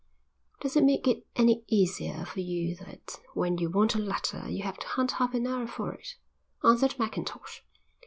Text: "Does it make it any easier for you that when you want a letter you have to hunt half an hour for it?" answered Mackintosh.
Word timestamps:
"Does 0.61 0.75
it 0.75 0.83
make 0.83 1.07
it 1.07 1.27
any 1.35 1.63
easier 1.67 2.25
for 2.25 2.39
you 2.39 2.75
that 2.77 3.19
when 3.35 3.59
you 3.59 3.69
want 3.69 3.93
a 3.93 3.99
letter 3.99 4.49
you 4.49 4.63
have 4.63 4.79
to 4.79 4.87
hunt 4.87 5.11
half 5.11 5.35
an 5.35 5.45
hour 5.45 5.67
for 5.67 5.93
it?" 5.93 6.15
answered 6.63 6.97
Mackintosh. 6.97 7.61